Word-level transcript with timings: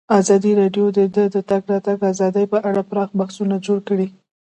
ازادي 0.19 0.51
راډیو 0.61 0.85
د 0.97 0.99
د 1.33 1.37
تګ 1.49 1.61
راتګ 1.71 1.99
ازادي 2.11 2.45
په 2.53 2.57
اړه 2.69 2.81
پراخ 2.89 3.09
بحثونه 3.19 3.55
جوړ 3.65 3.79
کړي. 3.89 4.07